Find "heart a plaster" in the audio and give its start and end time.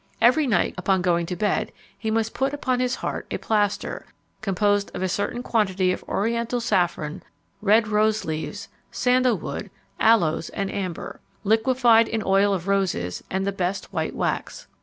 2.95-4.07